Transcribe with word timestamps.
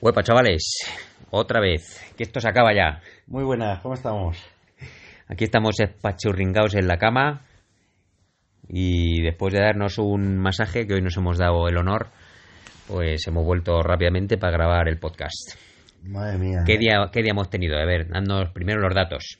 Huepa, 0.00 0.22
chavales, 0.22 0.78
otra 1.30 1.60
vez, 1.60 2.00
que 2.16 2.22
esto 2.22 2.38
se 2.40 2.48
acaba 2.48 2.72
ya. 2.72 3.00
Muy 3.26 3.42
buenas, 3.42 3.80
¿cómo 3.80 3.94
estamos? 3.94 4.38
Aquí 5.26 5.42
estamos 5.42 5.80
espachurringados 5.80 6.76
en 6.76 6.86
la 6.86 6.98
cama 6.98 7.42
y 8.68 9.20
después 9.22 9.52
de 9.52 9.60
darnos 9.60 9.98
un 9.98 10.38
masaje, 10.38 10.86
que 10.86 10.94
hoy 10.94 11.02
nos 11.02 11.16
hemos 11.16 11.36
dado 11.36 11.66
el 11.66 11.76
honor, 11.76 12.10
pues 12.86 13.26
hemos 13.26 13.44
vuelto 13.44 13.82
rápidamente 13.82 14.38
para 14.38 14.52
grabar 14.52 14.88
el 14.88 15.00
podcast. 15.00 15.58
Madre 16.04 16.38
mía. 16.38 16.62
¿Qué 16.64 16.74
¿eh? 16.74 16.78
día, 16.78 17.10
qué 17.12 17.22
día 17.22 17.32
hemos 17.32 17.50
tenido? 17.50 17.76
A 17.76 17.84
ver, 17.84 18.08
dándonos 18.08 18.50
primero 18.52 18.80
los 18.80 18.94
datos. 18.94 19.38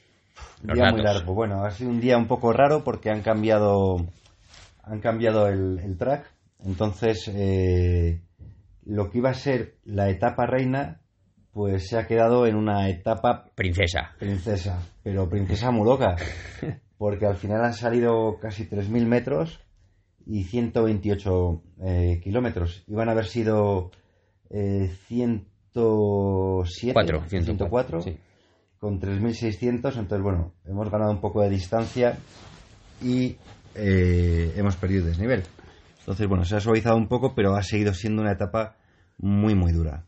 Los 0.61 0.75
día 0.75 0.91
muy 0.91 1.01
datos. 1.01 1.15
largo. 1.15 1.33
Bueno, 1.35 1.63
ha 1.63 1.71
sido 1.71 1.89
un 1.89 2.01
día 2.01 2.17
un 2.17 2.27
poco 2.27 2.51
raro 2.51 2.83
porque 2.83 3.09
han 3.09 3.21
cambiado 3.21 3.95
han 4.83 4.99
cambiado 4.99 5.47
el, 5.47 5.79
el 5.79 5.97
track. 5.97 6.29
Entonces, 6.65 7.31
eh, 7.33 8.19
lo 8.89 9.11
que 9.11 9.19
iba 9.19 9.29
a 9.29 9.35
ser 9.35 9.75
la 9.85 10.09
etapa 10.09 10.47
reina, 10.47 10.99
pues 11.53 11.87
se 11.89 11.97
ha 11.97 12.07
quedado 12.07 12.47
en 12.47 12.55
una 12.55 12.89
etapa 12.89 13.45
Princesa. 13.53 14.15
princesa. 14.17 14.81
Pero 15.03 15.29
princesa 15.29 15.69
muy 15.69 15.85
loca. 15.85 16.15
Porque 16.97 17.27
al 17.27 17.35
final 17.35 17.63
han 17.63 17.73
salido 17.73 18.39
casi 18.41 18.67
3.000 18.67 19.05
metros 19.05 19.59
y 20.25 20.43
128 20.43 21.63
eh, 21.85 22.19
kilómetros. 22.23 22.83
Iban 22.87 23.09
a 23.09 23.11
haber 23.11 23.25
sido 23.25 23.91
eh, 24.49 24.89
107, 25.07 26.93
Cuatro, 26.93 27.23
104, 27.27 28.01
sí. 28.01 28.17
con 28.79 28.99
3.600. 28.99 29.97
Entonces, 29.99 30.21
bueno, 30.21 30.55
hemos 30.65 30.89
ganado 30.89 31.11
un 31.11 31.21
poco 31.21 31.41
de 31.43 31.49
distancia 31.49 32.17
y 33.03 33.37
eh, 33.75 34.51
hemos 34.57 34.75
perdido 34.77 35.05
desnivel. 35.05 35.43
Entonces, 35.99 36.27
bueno, 36.27 36.43
se 36.43 36.55
ha 36.55 36.59
suavizado 36.59 36.97
un 36.97 37.07
poco, 37.07 37.35
pero 37.35 37.55
ha 37.55 37.61
seguido 37.61 37.93
siendo 37.93 38.23
una 38.23 38.31
etapa 38.33 38.75
muy, 39.19 39.55
muy 39.55 39.71
dura. 39.71 40.05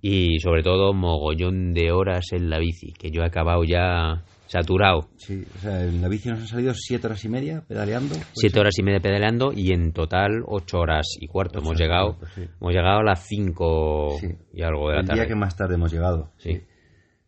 Y 0.00 0.38
sobre 0.40 0.62
todo, 0.62 0.92
mogollón 0.92 1.72
de 1.74 1.90
horas 1.90 2.26
en 2.32 2.48
la 2.50 2.58
bici, 2.58 2.92
que 2.92 3.10
yo 3.10 3.22
he 3.22 3.26
acabado 3.26 3.64
ya 3.64 4.22
saturado. 4.46 5.08
Sí, 5.16 5.44
o 5.56 5.58
sea, 5.60 5.82
en 5.84 6.00
la 6.00 6.08
bici 6.08 6.28
nos 6.30 6.40
han 6.40 6.46
salido 6.46 6.72
7 6.72 7.06
horas 7.06 7.24
y 7.24 7.28
media 7.28 7.64
pedaleando. 7.66 8.14
¿puede 8.14 8.24
Siete 8.34 8.54
ser? 8.54 8.60
horas 8.60 8.78
y 8.78 8.82
media 8.84 9.00
pedaleando 9.00 9.52
y 9.52 9.72
en 9.72 9.92
total 9.92 10.42
ocho 10.46 10.78
horas 10.78 11.06
y 11.20 11.26
cuarto. 11.26 11.58
Ocho 11.58 11.66
Hemos 11.68 11.80
llegado, 11.80 12.16
cuarto, 12.16 12.34
sí. 12.34 12.42
hemos 12.60 12.72
llegado 12.72 12.98
a 13.00 13.02
las 13.04 13.26
cinco 13.26 14.16
Sí. 14.20 14.28
y 14.54 14.62
algo 14.62 14.88
de 14.88 14.94
la 14.94 15.00
el 15.00 15.06
tarde. 15.06 15.20
día 15.20 15.28
que 15.28 15.34
más 15.34 15.56
tarde 15.56 15.74
hemos 15.74 15.92
llegado. 15.92 16.32
Sí. 16.38 16.62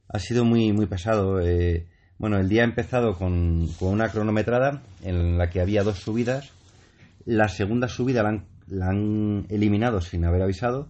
Ha 0.09 0.19
sido 0.19 0.45
muy, 0.45 0.73
muy 0.73 0.87
pesado. 0.87 1.41
eh, 1.41 1.87
bueno, 2.19 2.39
el 2.39 2.49
día 2.49 2.63
ha 2.63 2.67
empezado 2.67 3.15
con, 3.15 3.67
con 3.79 3.89
una 3.93 4.09
cronometrada 4.11 4.83
en 5.03 5.39
la 5.39 5.49
que 5.51 5.61
había 5.61 5.83
dos 5.83 5.99
subidas. 5.99 6.53
La 7.27 7.49
segunda 7.49 7.89
subida 7.89 8.23
la 8.23 8.29
han, 8.31 8.45
la 8.71 8.89
han 8.89 9.47
eliminado 9.49 10.01
sin 10.01 10.25
haber 10.25 10.43
avisado. 10.43 10.89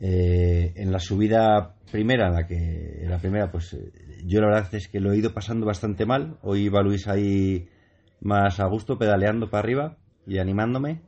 Eh, 0.00 0.74
en 0.76 0.92
la 0.92 1.00
subida 1.00 1.74
primera, 1.90 2.28
en 2.28 2.34
la 2.34 2.46
que 2.46 3.02
en 3.02 3.10
la 3.10 3.18
primera, 3.18 3.50
pues 3.50 3.72
eh, 3.74 3.92
yo 4.24 4.40
la 4.40 4.48
verdad 4.48 4.74
es 4.74 4.88
que 4.88 5.00
lo 5.00 5.12
he 5.12 5.18
ido 5.18 5.32
pasando 5.32 5.66
bastante 5.66 6.06
mal. 6.06 6.38
Hoy 6.42 6.64
iba 6.66 6.82
Luis 6.82 7.08
ahí 7.08 7.68
más 8.20 8.60
a 8.60 8.66
gusto, 8.66 8.98
pedaleando 8.98 9.50
para 9.50 9.60
arriba 9.60 9.96
y 10.26 10.38
animándome. 10.38 11.02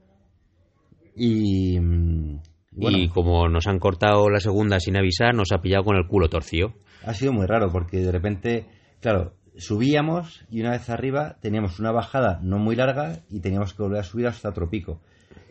Y, 1.14 1.78
mm, 1.78 2.40
y 2.72 2.80
bueno, 2.80 2.98
Y 2.98 3.08
como 3.08 3.48
nos 3.48 3.66
han 3.66 3.78
cortado 3.78 4.30
la 4.30 4.40
segunda 4.40 4.80
sin 4.80 4.96
avisar, 4.96 5.34
nos 5.34 5.52
ha 5.52 5.60
pillado 5.60 5.84
con 5.84 5.96
el 5.96 6.06
culo 6.06 6.28
torcido. 6.28 6.74
ha 7.04 7.14
sido 7.14 7.32
muy 7.32 7.46
raro 7.46 7.70
porque 7.70 7.98
de 7.98 8.12
repente, 8.12 8.66
claro, 9.00 9.34
subíamos 9.56 10.44
y 10.50 10.60
una 10.60 10.70
vez 10.70 10.88
arriba 10.90 11.36
teníamos 11.40 11.78
una 11.80 11.92
bajada 11.92 12.40
no 12.42 12.58
muy 12.58 12.76
larga 12.76 13.20
y 13.28 13.40
teníamos 13.40 13.74
que 13.74 13.82
volver 13.82 14.00
a 14.00 14.04
subir 14.04 14.26
hasta 14.26 14.48
otro 14.50 14.68
pico. 14.68 15.00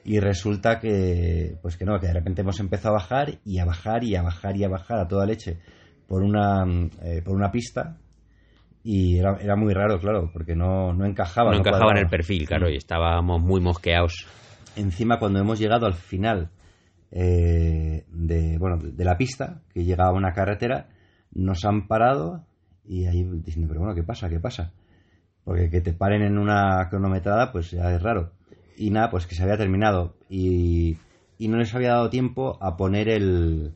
Y 0.10 0.20
resulta 0.20 0.80
que, 0.80 1.60
pues 1.62 1.78
que 1.78 1.86
no, 1.86 2.00
que 2.00 2.08
de 2.08 2.14
repente 2.14 2.42
hemos 2.42 2.60
empezado 2.60 2.96
a 2.96 2.98
bajar 2.98 3.38
y 3.46 3.60
a 3.60 3.66
bajar 3.66 4.04
y 4.04 4.16
a 4.16 4.24
bajar 4.24 4.58
y 4.58 4.64
a 4.64 4.68
bajar 4.68 4.98
a 4.98 5.08
toda 5.08 5.28
leche 5.28 5.60
por 6.08 6.24
una, 6.24 6.66
eh, 7.04 7.22
por 7.24 7.36
una 7.36 7.52
pista. 7.52 7.96
Y 8.84 9.20
era, 9.20 9.38
era 9.40 9.56
muy 9.56 9.72
raro, 9.72 10.00
claro, 10.00 10.32
porque 10.34 10.56
no, 10.56 10.94
no 10.94 11.06
encajaba. 11.06 11.52
no 11.52 11.60
encajaba 11.60 11.92
en 11.92 12.00
el 12.00 12.08
perfil, 12.08 12.48
claro, 12.48 12.72
y 12.72 12.78
estábamos 12.78 13.40
muy 13.40 13.62
mosqueados. 13.62 14.26
Encima, 14.76 15.20
cuando 15.20 15.42
hemos 15.42 15.60
llegado 15.60 15.86
al 15.86 15.94
final 15.94 16.50
eh, 17.12 18.04
de, 18.08 18.58
bueno, 18.58 18.80
de 18.82 19.06
la 19.06 19.16
pista, 19.16 19.62
que 19.72 19.84
llegaba 19.84 20.10
a 20.10 20.14
una 20.14 20.34
carretera, 20.34 20.88
nos 21.34 21.64
han 21.66 21.88
parado 21.88 22.48
y 22.84 23.06
ahí 23.06 23.24
diciendo, 23.44 23.68
pero 23.68 23.82
bueno, 23.82 23.94
¿qué 23.94 24.02
pasa? 24.02 24.28
¿Qué 24.28 24.40
pasa? 24.40 24.74
Porque 25.44 25.70
que 25.70 25.82
te 25.82 25.94
paren 25.94 26.24
en 26.24 26.40
una 26.40 26.90
cronometrada, 26.90 27.52
pues 27.52 27.70
ya 27.70 27.94
es 27.94 28.02
raro. 28.02 28.39
Y 28.80 28.92
nada, 28.92 29.12
pues 29.12 29.28
que 29.28 29.36
se 29.36 29.44
había 29.44 29.58
terminado. 29.58 30.16
Y, 30.30 30.98
y 31.38 31.50
no 31.50 31.58
les 31.58 31.76
había 31.76 31.90
dado 31.90 32.10
tiempo 32.10 32.58
a 32.62 32.78
poner 32.78 33.10
el, 33.10 33.74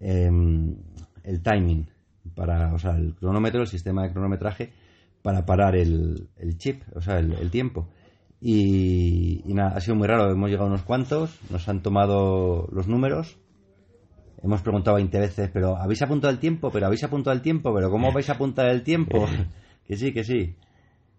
em, 0.00 0.74
el 1.22 1.40
timing, 1.40 1.88
para, 2.34 2.74
o 2.74 2.78
sea, 2.80 2.96
el 2.96 3.14
cronómetro, 3.14 3.60
el 3.60 3.68
sistema 3.68 4.02
de 4.02 4.12
cronometraje, 4.12 4.72
para 5.22 5.46
parar 5.46 5.76
el, 5.76 6.30
el 6.36 6.58
chip, 6.58 6.82
o 6.96 7.00
sea, 7.00 7.20
el, 7.20 7.34
el 7.34 7.48
tiempo. 7.52 7.90
Y, 8.40 9.48
y 9.48 9.54
nada, 9.54 9.76
ha 9.76 9.80
sido 9.80 9.94
muy 9.94 10.08
raro. 10.08 10.28
Hemos 10.32 10.50
llegado 10.50 10.66
unos 10.66 10.82
cuantos, 10.82 11.38
nos 11.48 11.68
han 11.68 11.80
tomado 11.80 12.68
los 12.72 12.88
números. 12.88 13.38
Hemos 14.42 14.62
preguntado 14.62 14.96
20 14.96 15.16
veces, 15.16 15.50
pero 15.52 15.76
¿habéis 15.76 16.02
apuntado 16.02 16.32
el 16.32 16.40
tiempo? 16.40 16.72
¿Pero 16.72 16.86
habéis 16.86 17.04
apuntado 17.04 17.36
el 17.36 17.42
tiempo? 17.42 17.72
¿Pero 17.72 17.88
cómo 17.88 18.12
vais 18.12 18.28
a 18.30 18.32
apuntar 18.32 18.66
el 18.66 18.82
tiempo? 18.82 19.28
que 19.86 19.96
sí, 19.96 20.12
que 20.12 20.24
sí. 20.24 20.56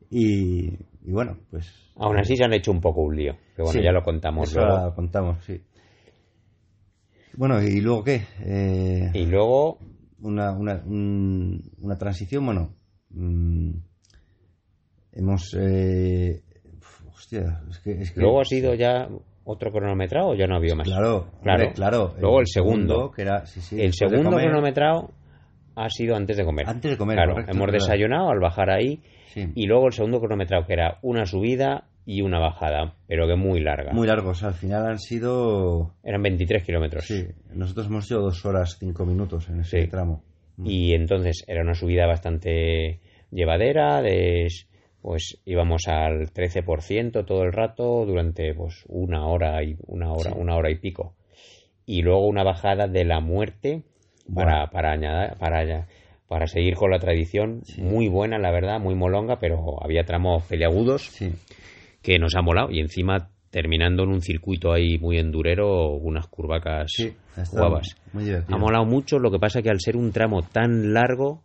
Y, 0.09 0.73
y 1.03 1.11
bueno, 1.11 1.37
pues... 1.49 1.71
Aún 1.97 2.17
así 2.17 2.35
se 2.35 2.43
han 2.43 2.53
hecho 2.53 2.71
un 2.71 2.81
poco 2.81 3.01
un 3.01 3.15
lío, 3.15 3.33
que 3.55 3.61
bueno, 3.61 3.79
Sí, 3.79 3.83
ya 3.83 3.91
lo 3.91 4.03
contamos 4.03 4.53
luego. 4.55 4.77
lo 4.85 4.95
contamos, 4.95 5.43
sí. 5.45 5.61
Bueno, 7.35 7.61
¿y 7.61 7.79
luego 7.81 8.03
qué? 8.03 8.23
Eh, 8.41 9.11
Y 9.13 9.25
luego, 9.25 9.79
una, 10.21 10.51
una, 10.51 10.81
un- 10.85 11.61
una 11.79 11.97
transición, 11.97 12.45
bueno, 12.45 12.73
mm, 13.11 13.71
hemos... 15.13 15.55
eh, 15.59 16.41
hostia, 17.13 17.61
es 17.69 17.79
que... 17.79 18.01
Es 18.01 18.11
que 18.11 18.19
luego 18.19 18.41
ha 18.41 18.45
sido 18.45 18.73
ya 18.73 19.07
otro 19.43 19.71
cronometrado 19.71 20.29
o 20.29 20.35
ya 20.35 20.45
no 20.47 20.55
ha 20.55 20.57
habido 20.57 20.75
más. 20.75 20.87
Claro, 20.87 21.27
Claro. 21.41 21.63
hombre, 21.63 21.73
claro. 21.75 22.13
Luego 22.19 22.39
el 22.41 22.47
segundo. 22.47 23.11
que 23.11 23.21
era, 23.23 23.45
sí, 23.45 23.61
sí, 23.61 23.81
el 23.81 23.93
segundo 23.93 24.29
cronometrado 24.37 25.11
ha 25.75 25.89
sido 25.89 26.15
antes 26.15 26.37
de 26.37 26.45
comer. 26.45 26.67
Antes 26.67 26.91
de 26.91 26.97
comer, 26.97 27.15
Claro, 27.17 27.33
correcto, 27.33 27.55
hemos 27.55 27.71
desayunado 27.71 28.29
al 28.29 28.39
bajar 28.39 28.69
ahí 28.69 29.01
Sí. 29.27 29.47
y 29.55 29.65
luego 29.65 29.87
el 29.87 29.93
segundo 29.93 30.19
cronometrado 30.19 30.65
que 30.65 30.73
era 30.73 30.97
una 31.01 31.25
subida 31.25 31.85
y 32.05 32.21
una 32.21 32.39
bajada, 32.39 32.95
pero 33.07 33.27
que 33.27 33.35
muy 33.35 33.61
larga. 33.61 33.93
Muy 33.93 34.07
largos, 34.07 34.43
al 34.43 34.53
final 34.55 34.85
han 34.87 34.99
sido... 34.99 35.93
Eran 36.03 36.21
23 36.23 36.63
kilómetros. 36.63 37.05
Sí, 37.05 37.25
nosotros 37.53 37.87
hemos 37.87 38.05
hecho 38.05 38.19
dos 38.19 38.43
horas, 38.45 38.75
cinco 38.79 39.05
minutos 39.05 39.47
en 39.49 39.61
ese 39.61 39.83
Sí. 39.83 39.87
tramo. 39.87 40.23
Y 40.63 40.93
entonces 40.93 41.43
era 41.47 41.61
una 41.61 41.73
subida 41.75 42.05
bastante 42.07 42.99
llevadera, 43.31 44.01
de, 44.01 44.47
pues 45.01 45.39
íbamos 45.45 45.87
al 45.87 46.31
13% 46.33 47.23
todo 47.25 47.43
el 47.43 47.53
rato 47.53 48.05
durante 48.05 48.53
pues 48.53 48.83
una 48.89 49.25
hora 49.27 49.63
y 49.63 49.75
una 49.87 50.11
hora, 50.11 50.31
Sí. 50.31 50.37
una 50.37 50.55
hora 50.55 50.69
y 50.71 50.75
pico. 50.75 51.15
Y 51.85 52.01
luego 52.01 52.27
una 52.27 52.43
bajada 52.43 52.87
de 52.87 53.05
la 53.05 53.19
muerte 53.21 53.83
para, 54.33 54.67
para 54.67 54.91
añadir, 54.93 55.37
para, 55.37 55.87
para 56.27 56.47
seguir 56.47 56.75
con 56.75 56.91
la 56.91 56.99
tradición, 56.99 57.61
Sí. 57.63 57.81
muy 57.81 58.07
buena 58.07 58.37
la 58.39 58.51
verdad, 58.51 58.79
muy 58.79 58.95
molonga, 58.95 59.37
pero 59.39 59.83
había 59.83 60.03
tramos 60.03 60.43
peliagudos 60.43 61.03
Sí, 61.07 61.31
que 62.01 62.19
nos 62.19 62.35
ha 62.35 62.41
molado 62.41 62.71
y 62.71 62.79
encima 62.79 63.29
terminando 63.49 64.03
en 64.03 64.09
un 64.11 64.21
circuito 64.21 64.71
ahí 64.71 64.97
muy 64.97 65.17
endurero, 65.17 65.89
unas 65.95 66.27
curvacas 66.27 66.91
sí, 66.95 67.13
guapas. 67.51 67.95
Muy. 68.13 68.31
Ha 68.31 68.57
molado 68.57 68.85
mucho, 68.85 69.19
lo 69.19 69.29
que 69.29 69.39
pasa 69.39 69.61
que 69.61 69.69
al 69.69 69.79
ser 69.81 69.97
un 69.97 70.11
tramo 70.13 70.41
tan 70.41 70.93
largo, 70.93 71.41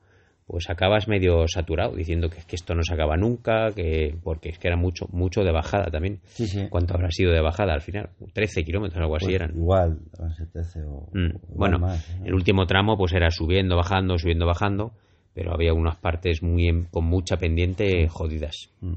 pues 0.47 0.71
acabas 0.71 1.09
medio 1.09 1.49
saturado, 1.49 1.97
diciendo 1.97 2.31
que, 2.31 2.37
que 2.47 2.55
esto 2.57 2.75
no 2.75 2.83
se 2.83 2.95
acaba 2.95 3.17
nunca, 3.17 3.73
que 3.75 4.15
porque 4.23 4.51
es 4.51 4.59
que 4.59 4.69
era 4.69 4.77
mucho 4.77 5.07
mucho 5.11 5.43
de 5.43 5.51
bajada 5.51 5.87
también. 5.91 6.21
Sí, 6.27 6.47
sí. 6.47 6.67
¿Cuánto 6.71 6.95
habrá 6.95 7.11
sido 7.11 7.33
de 7.33 7.41
bajada 7.41 7.73
al 7.75 7.81
final? 7.81 8.11
13 8.33 8.63
kilómetros, 8.65 9.01
algo 9.03 9.17
así 9.17 9.27
Pues 9.27 9.35
eran. 9.35 9.57
Igual, 9.57 9.99
van 10.19 10.31
a 10.31 10.35
ser 10.35 10.47
13 10.53 10.83
o, 10.85 11.09
Mm, 11.13 11.27
igual 11.27 11.37
Bueno, 11.57 11.79
más, 11.81 12.09
¿no? 12.21 12.27
el 12.27 12.35
último 12.35 12.67
tramo 12.67 12.97
pues 12.97 13.13
era 13.13 13.31
subiendo, 13.31 13.77
bajando, 13.77 14.19
subiendo, 14.19 14.47
bajando, 14.47 14.93
pero 15.35 15.53
había 15.53 15.75
unas 15.75 15.97
partes 15.97 16.43
muy 16.43 16.69
en- 16.69 16.85
con 16.85 17.05
mucha 17.07 17.37
pendiente 17.39 18.07
jodidas. 18.09 18.71
Mm. 18.81 18.95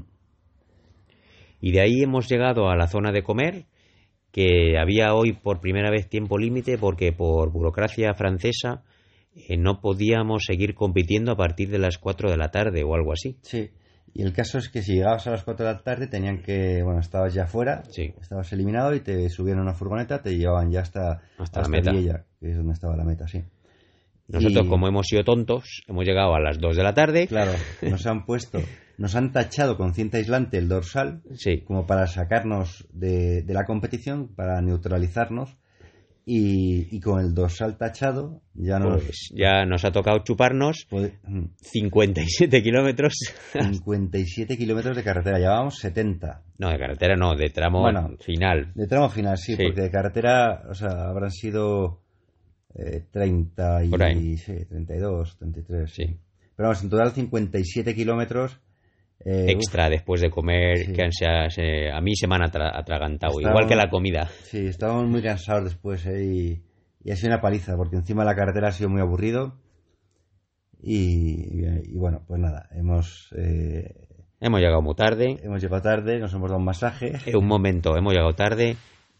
Y 1.60 1.72
de 1.72 1.80
ahí 1.80 2.02
hemos 2.02 2.28
llegado 2.28 2.70
a 2.70 2.76
la 2.76 2.86
zona 2.86 3.12
de 3.12 3.22
comer, 3.22 3.64
que 4.32 4.78
había 4.78 5.14
hoy 5.14 5.32
por 5.32 5.60
primera 5.60 5.90
vez 5.90 6.08
tiempo 6.08 6.38
límite 6.38 6.78
porque 6.78 7.12
por 7.12 7.50
burocracia 7.50 8.14
francesa 8.14 8.82
eh, 9.34 9.56
no 9.56 9.80
podíamos 9.80 10.42
seguir 10.46 10.74
compitiendo 10.74 11.32
a 11.32 11.36
partir 11.36 11.70
de 11.70 11.78
las 11.78 11.98
4 11.98 12.30
de 12.30 12.36
la 12.36 12.50
tarde 12.50 12.82
o 12.84 12.94
algo 12.94 13.12
así. 13.12 13.38
Sí. 13.42 13.70
Y 14.12 14.22
el 14.22 14.32
caso 14.32 14.58
es 14.58 14.68
que 14.68 14.82
si 14.82 14.94
llegabas 14.94 15.26
a 15.28 15.30
las 15.30 15.44
4 15.44 15.64
de 15.66 15.72
la 15.72 15.82
tarde 15.82 16.08
tenían 16.08 16.42
que, 16.42 16.82
bueno, 16.82 16.98
estabas 16.98 17.32
ya 17.32 17.46
fuera, 17.46 17.84
Sí. 17.90 18.12
estabas 18.20 18.52
eliminado 18.52 18.92
y 18.94 19.00
te 19.00 19.28
subían 19.28 19.58
a 19.58 19.62
una 19.62 19.74
furgoneta, 19.74 20.20
te 20.20 20.36
llevaban 20.36 20.70
ya 20.72 20.80
hasta, 20.80 21.22
Hasta 21.38 21.62
la 21.62 21.68
meta. 21.68 21.92
Que 22.40 22.50
es 22.50 22.56
donde 22.56 22.72
estaba 22.72 22.96
la 22.96 23.04
meta, 23.04 23.28
sí. 23.28 23.42
Nosotros, 24.26 24.66
Y- 24.66 24.68
como 24.68 24.88
hemos 24.88 25.06
sido 25.06 25.22
tontos, 25.24 25.82
hemos 25.88 26.04
llegado 26.04 26.34
a 26.34 26.40
las 26.40 26.58
2 26.58 26.76
de 26.76 26.82
la 26.82 26.94
tarde. 26.94 27.26
Claro, 27.28 27.52
nos 27.82 28.04
han 28.06 28.24
puesto, 28.24 28.58
nos 28.98 29.14
han 29.14 29.32
tachado 29.32 29.76
con 29.76 29.94
cinta 29.94 30.18
aislante 30.18 30.58
el 30.58 30.68
dorsal 30.68 31.22
Sí. 31.34 31.60
como 31.62 31.86
para 31.86 32.06
sacarnos 32.08 32.86
de, 32.92 33.42
de 33.42 33.54
la 33.54 33.64
competición, 33.64 34.28
para 34.34 34.60
neutralizarnos 34.60 35.56
Y, 36.26 36.94
y 36.94 37.00
con 37.00 37.18
el 37.20 37.34
dorsal 37.34 37.76
tachado 37.76 38.42
ya 38.54 38.78
nos... 38.78 39.02
Pues 39.02 39.30
ya 39.34 39.64
nos 39.64 39.84
ha 39.84 39.90
tocado 39.90 40.18
chuparnos 40.22 40.86
puede- 40.88 41.18
mm, 41.24 41.46
57 41.60 42.62
kilómetros. 42.62 43.14
57 43.52 44.56
kilómetros 44.56 44.96
de 44.96 45.02
carretera, 45.02 45.38
llevábamos 45.38 45.78
70. 45.78 46.42
No, 46.58 46.68
de 46.70 46.78
carretera 46.78 47.16
no, 47.16 47.34
de 47.34 47.50
tramo 47.50 47.80
Bueno. 47.80 48.16
final. 48.20 48.70
De 48.74 48.86
tramo 48.86 49.08
final, 49.08 49.36
sí, 49.38 49.56
Sí. 49.56 49.62
porque 49.64 49.80
de 49.82 49.90
carretera, 49.90 50.62
o 50.70 50.74
sea, 50.74 51.08
habrán 51.08 51.30
sido 51.32 52.00
eh, 52.74 53.02
30 53.10 53.84
y... 53.84 54.36
Sí, 54.36 54.64
32, 54.68 55.36
33, 55.38 55.90
sí. 55.90 56.04
Sí. 56.06 56.16
Pero 56.54 56.68
vamos, 56.68 56.82
en 56.84 56.90
total 56.90 57.10
57 57.12 57.94
kilómetros. 57.94 58.60
Eh, 59.24 59.46
Extra 59.48 59.88
después 59.90 60.20
de 60.20 60.30
comer, 60.30 60.78
Sí. 60.86 60.92
que 60.92 61.08
se- 61.12 61.90
a 61.90 62.00
mí 62.00 62.14
se 62.16 62.26
me 62.26 62.36
han 62.36 62.42
atra- 62.42 62.72
atragantado, 62.74 63.40
igual 63.40 63.66
que 63.66 63.76
la 63.76 63.90
comida. 63.90 64.28
sí, 64.44 64.66
estábamos 64.66 65.08
muy 65.08 65.22
cansados 65.22 65.64
después, 65.64 66.06
eh, 66.06 66.24
y, 66.24 66.62
y 67.04 67.10
ha 67.10 67.16
sido 67.16 67.28
una 67.34 67.40
paliza, 67.40 67.76
porque 67.76 67.96
encima 67.96 68.24
la 68.24 68.34
carretera 68.34 68.68
ha 68.68 68.72
sido 68.72 68.88
muy 68.90 69.00
aburrido. 69.00 69.58
Y, 70.82 71.60
y- 71.60 71.92
y 71.92 71.96
bueno, 71.98 72.22
pues 72.26 72.40
nada, 72.40 72.68
hemos, 72.72 73.28
eh, 73.36 73.94
Hemos 74.40 74.60
llegado 74.60 74.80
muy 74.80 74.94
tarde. 74.94 75.36
hemos 75.42 75.60
llegado 75.62 75.82
tarde, 75.82 76.18
nos 76.18 76.32
hemos 76.32 76.48
dado 76.48 76.58
un 76.58 76.64
masaje. 76.64 77.12
En 77.26 77.36
un 77.36 77.46
momento 77.46 77.96
hemos 77.96 78.14
llegado 78.14 78.32
tarde 78.32 78.76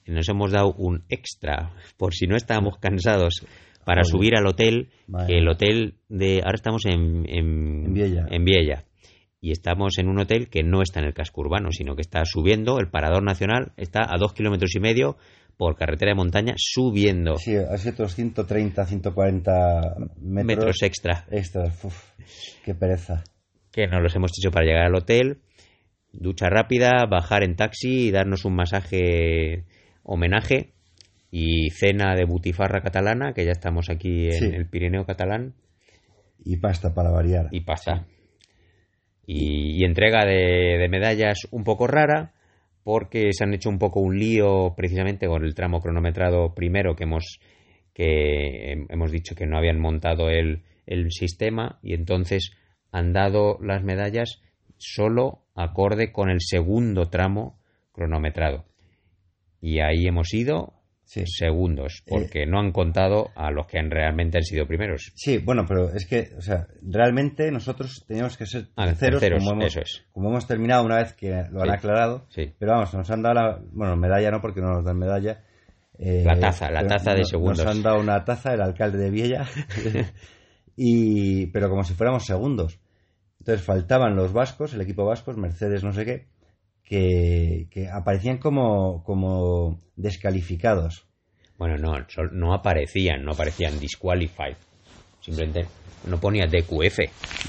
y 0.07 0.11
nos 0.13 0.27
hemos 0.31 0.51
dado 0.53 0.73
un 0.79 1.05
extra 1.11 1.73
por 1.99 2.15
si 2.15 2.27
no 2.27 2.37
estábamos 2.37 2.79
cansados 2.79 3.45
para 3.85 4.05
subir 4.05 4.35
al 4.37 4.47
hotel, 4.47 4.89
Vale. 5.07 5.27
que 5.27 5.39
el 5.39 5.49
hotel 5.49 5.95
de... 6.09 6.41
Ahora 6.45 6.55
estamos 6.55 6.87
en, 6.87 7.27
en, 7.29 7.85
En 7.87 7.93
Viella. 7.95 8.27
en 8.31 8.45
Viella. 8.45 8.85
Y 9.41 9.53
estamos 9.53 9.97
en 9.99 10.09
un 10.09 10.19
hotel 10.19 10.49
que 10.51 10.63
no 10.63 10.83
está 10.83 11.01
en 11.01 11.07
el 11.07 11.15
casco 11.15 11.41
urbano, 11.41 11.71
sino 11.73 11.95
que 11.97 12.03
está 12.03 12.25
subiendo. 12.25 12.79
El 12.79 12.89
parador 12.91 13.23
nacional 13.23 13.73
está 13.77 14.01
a 14.13 14.19
dos 14.19 14.35
kilómetros 14.35 14.75
y 14.77 14.81
medio 14.81 15.17
por 15.57 15.77
carretera 15.77 16.11
de 16.11 16.17
montaña 16.17 16.55
subiendo 16.57 17.37
Sí, 17.37 17.55
ha 17.57 17.77
sido 17.79 17.93
otros 17.95 18.15
130, 18.15 18.85
140 18.87 19.95
metros, 20.21 20.47
metros 20.47 20.83
extra 20.83 21.27
extras. 21.31 21.85
Uf, 21.85 22.11
qué 22.65 22.75
pereza. 22.75 23.25
que 23.73 23.87
nos 23.87 24.03
los 24.03 24.15
hemos 24.17 24.31
hecho 24.39 24.51
para 24.51 24.67
llegar 24.67 24.87
al 24.87 24.95
hotel. 24.95 25.39
Ducha 26.13 26.49
rápida, 26.51 27.07
bajar 27.09 27.45
en 27.45 27.55
taxi 27.57 28.09
y 28.09 28.11
darnos 28.11 28.45
un 28.45 28.57
masaje 28.57 29.65
homenaje 30.03 30.73
y 31.31 31.71
cena 31.71 32.17
de 32.17 32.25
butifarra 32.25 32.81
catalana, 32.83 33.33
que 33.33 33.45
ya 33.45 33.53
estamos 33.53 33.89
aquí 33.91 34.27
en 34.27 34.33
Sí. 34.33 34.45
el 34.47 34.67
Pirineo 34.69 35.07
catalán, 35.07 35.55
Y 36.45 36.57
pasta 36.57 36.93
para 36.95 37.11
variar. 37.11 37.49
y 37.53 37.61
pasa. 37.61 38.07
Y, 39.27 39.85
entrega 39.85 40.25
de, 40.27 40.77
de 40.79 40.89
medallas 40.89 41.47
un 41.51 41.65
poco 41.65 41.87
rara, 41.87 42.33
porque 42.83 43.33
se 43.33 43.45
han 43.45 43.55
hecho 43.55 43.69
un 43.69 43.79
poco 43.79 44.01
un 44.01 44.19
lío 44.19 44.75
precisamente 44.77 45.27
con 45.27 45.45
el 45.45 45.55
tramo 45.55 45.81
cronometrado 45.81 46.55
primero 46.55 46.97
que 46.97 47.05
hemos, 47.05 47.39
que 47.95 48.73
hem- 48.75 48.87
hemos 48.89 49.13
dicho 49.13 49.35
que 49.35 49.47
no 49.47 49.57
habían 49.59 49.79
montado 49.79 50.31
el, 50.31 50.63
el 50.87 51.13
sistema 51.13 51.79
y 51.83 51.95
entonces 51.95 52.53
han 52.91 53.13
dado 53.13 53.59
las 53.63 53.85
medallas 53.85 54.43
solo 54.79 55.45
acorde 55.55 56.11
con 56.11 56.31
el 56.31 56.41
segundo 56.41 57.11
tramo 57.11 57.61
cronometrado. 57.93 58.65
Y 59.61 59.81
ahí 59.81 60.07
hemos 60.07 60.33
ido 60.33 60.73
Sí. 61.13 61.25
segundos, 61.27 62.05
porque 62.07 62.47
no 62.47 62.61
han 62.61 62.71
contado 62.71 63.31
a 63.35 63.51
los 63.51 63.67
que 63.67 63.81
han 63.81 63.91
realmente 63.91 64.39
han 64.39 64.45
sido 64.45 64.65
primeros. 64.67 65.11
Sí, 65.17 65.39
bueno, 65.39 65.65
pero 65.67 65.91
es 65.93 66.07
que, 66.07 66.31
o 66.39 66.41
sea, 66.41 66.69
realmente 66.83 67.51
nosotros 67.51 68.05
teníamos 68.07 68.37
que 68.37 68.47
ser 68.47 68.69
Ah, 68.77 68.87
terceros, 68.87 69.19
terceros, 69.21 69.43
como, 69.45 69.53
hemos, 69.61 69.65
eso 69.67 69.81
es. 69.81 70.05
como 70.13 70.29
hemos 70.31 70.47
terminado 70.47 70.85
una 70.85 70.99
vez 70.99 71.13
que 71.15 71.31
lo 71.51 71.63
han 71.63 71.71
aclarado. 71.71 72.27
Sí. 72.29 72.55
Pero 72.59 72.73
vamos, 72.73 72.95
nos 72.95 73.11
han 73.11 73.23
dado 73.23 73.35
la, 73.35 73.61
bueno, 73.73 73.97
medalla 73.97 74.31
no, 74.31 74.41
porque 74.41 74.61
no 74.61 74.69
nos 74.73 74.85
dan 74.85 74.99
medalla. 74.99 75.43
eh, 75.99 76.23
La 76.25 76.39
taza, 76.39 76.71
la 76.71 76.87
taza 76.87 77.13
de 77.15 77.25
segundos. 77.25 77.59
Nos 77.59 77.67
han 77.77 77.83
dado 77.83 77.99
una 78.01 78.25
taza 78.25 78.55
el 78.55 78.61
alcalde 78.63 78.99
de 78.99 79.11
Viella, 79.11 79.47
y, 80.77 81.47
pero 81.49 81.69
como 81.69 81.83
si 81.85 81.95
fuéramos 81.95 82.25
segundos. 82.25 82.79
Entonces 83.41 83.65
faltaban 83.65 84.15
los 84.17 84.33
vascos, 84.33 84.75
el 84.75 84.83
equipo 84.83 85.05
vascos, 85.05 85.37
Mercedes 85.37 85.83
no 85.83 85.93
sé 85.93 86.05
qué, 86.05 86.27
que, 86.95 87.69
que 87.71 87.89
aparecían 87.89 88.39
como, 88.39 89.05
como 89.05 89.79
descalificados. 89.95 91.07
Bueno, 91.57 91.77
no, 91.79 91.93
no 92.33 92.53
aparecían, 92.53 93.25
no 93.25 93.31
aparecían 93.33 93.79
disqualified. 93.79 94.57
Simplemente 95.21 95.69
no 96.09 96.19
ponía 96.19 96.47
DQF, 96.47 96.99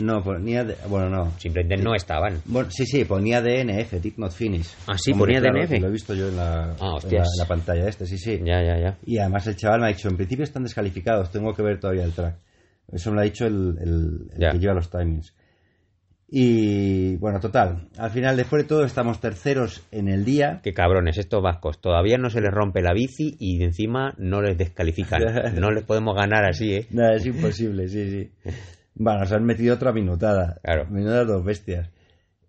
No, 0.02 0.22
ponía, 0.24 0.64
de- 0.64 0.76
bueno, 0.88 1.10
no. 1.10 1.32
simplemente 1.40 1.78
no 1.82 1.96
estaban. 1.96 2.40
Bueno, 2.46 2.70
sí, 2.70 2.86
sí, 2.86 3.04
ponía 3.06 3.42
DNF, 3.42 3.94
Did 4.00 4.14
Not 4.18 4.32
Finish. 4.34 4.76
Ah, 4.86 4.98
sí, 4.98 5.12
ponía 5.14 5.40
claro, 5.40 5.58
DNF. 5.60 5.80
Lo 5.82 5.88
he 5.88 5.92
visto 5.92 6.14
yo 6.14 6.28
en 6.28 6.36
la, 6.38 6.74
Ah, 6.74 6.76
en 6.80 6.80
la, 6.90 6.94
hostias. 6.98 7.28
en 7.34 7.40
la 7.40 7.48
pantalla 7.48 7.88
este, 7.88 8.06
sí, 8.06 8.18
sí. 8.20 8.40
Ya, 8.44 8.62
ya, 8.62 8.78
ya. 8.80 8.98
Y 9.08 9.18
además 9.18 9.48
el 9.48 9.56
chaval 9.56 9.80
me 9.80 9.88
ha 9.88 9.90
dicho, 9.90 10.08
en 10.08 10.18
principio 10.18 10.44
están 10.44 10.64
descalificados, 10.64 11.32
tengo 11.32 11.54
que 11.56 11.64
ver 11.64 11.80
todavía 11.80 12.04
el 12.04 12.14
track. 12.14 12.36
Eso 12.92 13.10
me 13.10 13.16
lo 13.16 13.22
ha 13.22 13.26
dicho 13.26 13.48
el, 13.48 13.76
el- 13.82 14.30
el 14.38 14.52
que 14.52 14.60
lleva 14.60 14.76
los 14.76 14.92
timings. 14.92 15.34
Y 16.34 17.18
bueno, 17.18 17.42
total, 17.42 17.90
al 17.98 18.10
final 18.10 18.38
después 18.38 18.64
de 18.64 18.68
todo 18.70 18.86
estamos 18.86 19.20
terceros 19.20 19.86
en 19.92 20.08
el 20.08 20.24
día. 20.24 20.62
Qué 20.64 20.74
cabrones, 20.74 21.18
estos 21.18 21.44
vascos. 21.44 21.82
Todavía 21.82 22.18
no 22.18 22.30
se 22.30 22.40
les 22.40 22.52
rompe 22.52 22.82
la 22.82 22.94
bici 22.94 23.36
y 23.38 23.62
encima 23.62 24.14
no 24.18 24.42
les 24.42 24.58
descalifican. 24.58 25.22
No 25.60 25.72
les 25.72 25.84
podemos 25.84 26.16
ganar 26.16 26.46
así, 26.46 26.74
¿eh? 26.74 26.88
Nada, 26.92 27.16
es 27.16 27.26
imposible, 27.26 27.90
sí, 27.90 28.10
sí. 28.10 28.52
Bueno, 28.96 29.20
nos 29.20 29.32
han 29.34 29.44
metido 29.44 29.76
otra 29.76 29.92
minutada. 29.92 30.58
Claro. 30.64 30.86
Minutas 30.90 31.28
dos 31.28 31.44
bestias. 31.44 31.92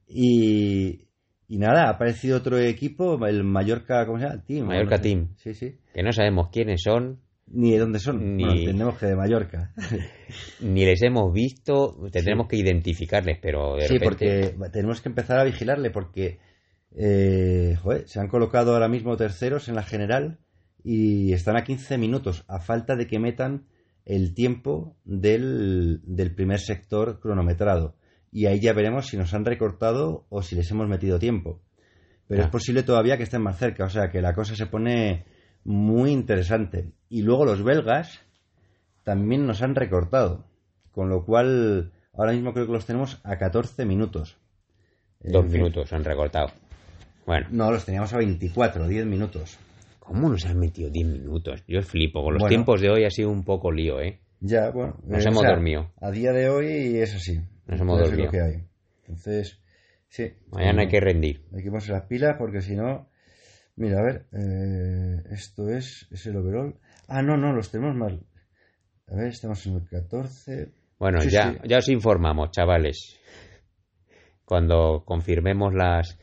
Y, 0.06 1.08
y 1.48 1.58
nada, 1.58 1.86
ha 1.86 1.90
aparecido 1.90 2.36
otro 2.36 2.58
equipo, 2.58 3.26
el 3.26 3.42
Mallorca, 3.42 4.06
¿cómo 4.06 4.18
se 4.18 4.26
llama? 4.26 4.44
Team. 4.44 4.66
Mallorca 4.66 4.98
no 4.98 5.02
sé. 5.02 5.08
Team. 5.08 5.28
Sí, 5.38 5.54
sí. 5.54 5.78
Que 5.92 6.04
no 6.04 6.12
sabemos 6.12 6.50
quiénes 6.52 6.82
son, 6.84 7.18
Ni 7.54 7.72
de 7.72 7.78
dónde 7.78 7.98
son. 7.98 8.36
Ni- 8.36 8.44
Bueno, 8.44 8.58
entendemos 8.60 8.98
que 8.98 9.06
de 9.06 9.16
Mallorca. 9.16 9.72
ni 10.60 10.84
les 10.84 11.02
hemos 11.02 11.32
visto, 11.32 11.98
tendremos 12.10 12.48
que 12.48 12.56
identificarles, 12.56 13.38
pero 13.42 13.76
de 13.76 13.88
sí, 13.88 13.98
repente... 13.98 14.54
porque 14.54 14.70
tenemos 14.70 15.00
que 15.02 15.08
empezar 15.10 15.38
a 15.38 15.44
vigilarle 15.44 15.90
porque 15.90 16.38
eh, 16.96 17.76
joder, 17.82 18.08
se 18.08 18.20
han 18.20 18.28
colocado 18.28 18.72
ahora 18.74 18.88
mismo 18.88 19.16
terceros 19.16 19.68
en 19.68 19.74
la 19.74 19.82
general 19.82 20.38
y 20.84 21.32
están 21.32 21.56
a 21.56 21.64
15 21.64 21.96
minutos 21.98 22.44
a 22.48 22.58
falta 22.60 22.96
de 22.96 23.06
que 23.06 23.18
metan 23.18 23.66
el 24.04 24.34
tiempo 24.34 24.96
del, 25.04 26.00
del 26.04 26.34
primer 26.34 26.58
sector 26.58 27.20
cronometrado. 27.20 27.96
Y 28.32 28.46
ahí 28.46 28.60
ya 28.60 28.72
veremos 28.72 29.06
si 29.08 29.16
nos 29.16 29.34
han 29.34 29.44
recortado 29.44 30.26
o 30.30 30.42
si 30.42 30.56
les 30.56 30.70
hemos 30.70 30.88
metido 30.88 31.18
tiempo. 31.18 31.60
Pero 32.26 32.42
Ah. 32.42 32.44
es 32.46 32.50
posible 32.50 32.82
todavía 32.82 33.16
que 33.18 33.24
estén 33.24 33.42
más 33.42 33.58
cerca, 33.58 33.84
o 33.84 33.90
sea 33.90 34.10
que 34.10 34.22
la 34.22 34.34
cosa 34.34 34.56
se 34.56 34.66
pone 34.66 35.26
muy 35.64 36.10
interesante. 36.12 36.92
Y 37.12 37.20
luego 37.22 37.44
los 37.44 37.62
belgas 37.62 38.20
también 39.04 39.46
nos 39.46 39.60
han 39.60 39.74
recortado, 39.74 40.46
con 40.92 41.10
lo 41.10 41.24
cual 41.26 41.92
ahora 42.14 42.32
mismo 42.32 42.54
creo 42.54 42.66
que 42.66 42.72
los 42.72 42.86
tenemos 42.86 43.20
a 43.22 43.36
14 43.36 43.84
minutos. 43.84 44.38
Dos 45.20 45.44
En 45.44 45.50
fin. 45.50 45.60
minutos 45.60 45.92
han 45.92 46.04
recortado. 46.04 46.48
Bueno, 47.26 47.48
No, 47.50 47.70
los 47.70 47.84
teníamos 47.84 48.12
a 48.14 48.16
24, 48.18 48.88
10 48.88 49.06
minutos. 49.06 49.58
¿cómo 49.98 50.28
nos 50.28 50.44
han 50.46 50.58
metido 50.58 50.90
10 50.90 51.06
minutos? 51.06 51.62
Yo 51.68 51.80
flipo. 51.82 52.22
Con 52.24 52.34
los 52.34 52.40
Bueno. 52.40 52.48
tiempos 52.50 52.80
de 52.80 52.90
hoy 52.90 53.04
ha 53.04 53.10
sido 53.10 53.30
un 53.30 53.44
poco 53.44 53.70
lío, 53.70 54.00
¿eh? 54.00 54.18
Ya, 54.40 54.70
bueno. 54.70 54.96
Nos 55.04 55.24
eh, 55.24 55.28
hemos 55.28 55.42
dormido. 55.44 55.92
A 56.00 56.10
día 56.10 56.32
de 56.32 56.48
hoy 56.48 56.96
es 56.98 57.14
así. 57.14 57.36
Nos 57.66 57.80
hemos 57.80 57.98
Entonces, 58.00 58.04
es 58.04 58.10
dormido. 58.10 58.24
lo 58.26 58.30
que 58.32 58.40
hay. 58.40 58.64
Entonces, 59.02 59.60
sí. 60.08 60.32
Mañana 60.50 60.82
hay 60.82 60.88
que 60.88 60.98
rendir. 61.00 61.44
Hay 61.54 61.62
que 61.62 61.68
ponerse 61.70 61.92
las 61.92 62.02
pilas 62.06 62.36
porque 62.38 62.62
si 62.62 62.74
no. 62.74 63.06
Mira, 63.76 64.00
a 64.00 64.02
ver. 64.02 64.26
eh, 64.32 65.22
esto 65.30 65.68
es, 65.70 66.08
es 66.10 66.26
el 66.26 66.36
overall. 66.36 66.74
Ah, 67.08 67.22
no, 67.22 67.36
no, 67.36 67.52
los 67.52 67.70
tenemos 67.70 67.94
mal. 67.96 68.20
A 69.08 69.14
ver, 69.16 69.28
estamos 69.28 69.64
en 69.66 69.74
el 69.76 69.88
14. 69.88 70.72
Bueno, 70.98 71.20
Sí, 71.20 71.30
ya, 71.30 71.52
sí. 71.52 71.58
ya 71.68 71.78
os 71.78 71.88
informamos, 71.88 72.50
chavales. 72.52 73.18
Cuando 74.44 75.02
confirmemos 75.04 75.74
las, 75.74 76.18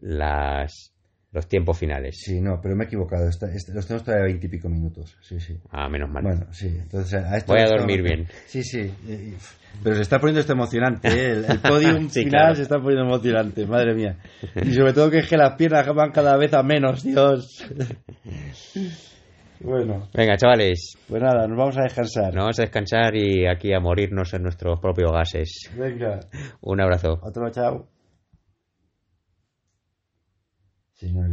las 0.00 0.90
los 1.32 1.48
tiempos 1.48 1.76
finales. 1.76 2.16
Sí, 2.24 2.40
no, 2.40 2.60
pero 2.62 2.76
me 2.76 2.84
he 2.84 2.86
equivocado. 2.86 3.28
Está- 3.28 3.48
los 3.48 3.64
tenemos 3.86 4.04
todavía 4.04 4.22
a 4.22 4.26
20 4.26 4.46
y 4.46 4.50
pico 4.50 4.68
minutos. 4.68 5.16
Sí, 5.20 5.40
sí. 5.40 5.58
Ah, 5.70 5.88
menos 5.88 6.08
mal. 6.08 6.22
Bueno, 6.22 6.46
sí. 6.52 6.68
Entonces, 6.68 7.14
a 7.24 7.36
esto 7.36 7.52
Voy 7.52 7.60
a 7.62 7.66
dormir 7.66 8.06
estamos- 8.06 8.28
bien. 8.28 8.28
Sí, 8.46 8.62
sí. 8.62 8.94
Pero 9.82 9.96
se 9.96 10.02
está 10.02 10.20
poniendo 10.20 10.40
esto 10.40 10.52
emocionante, 10.52 11.08
¿eh? 11.08 11.30
El, 11.32 11.44
el 11.46 11.58
podium 11.58 12.08
Sí, 12.08 12.20
final 12.20 12.30
claro. 12.30 12.54
se 12.54 12.62
está 12.62 12.78
poniendo 12.78 13.04
emocionante, 13.04 13.66
madre 13.66 13.94
mía. 13.94 14.16
Y 14.64 14.72
sobre 14.74 14.92
todo 14.92 15.10
que 15.10 15.18
es 15.18 15.28
que 15.28 15.36
las 15.36 15.56
piernas 15.56 15.84
van 15.92 16.12
cada 16.12 16.36
vez 16.36 16.54
a 16.54 16.62
menos, 16.62 17.02
Dios. 17.02 17.64
Bueno, 19.64 20.08
Venga, 20.12 20.36
chavales, 20.36 20.92
pues 21.08 21.22
nada, 21.22 21.46
nos 21.48 21.56
vamos 21.56 21.78
a 21.78 21.82
descansar. 21.84 22.34
nos 22.34 22.42
vamos 22.44 22.58
a 22.58 22.62
descansar 22.62 23.16
y 23.16 23.46
aquí 23.46 23.72
a 23.72 23.80
morirnos 23.80 24.34
en 24.34 24.42
nuestros 24.42 24.78
propios 24.78 25.10
gases. 25.10 25.70
Venga, 25.76 26.20
Un 26.60 26.80
abrazo. 26.82 27.18
otro 27.22 27.48
chao. 27.50 27.88